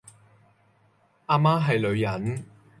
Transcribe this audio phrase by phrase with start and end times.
[1.27, 2.47] 阿媽係女人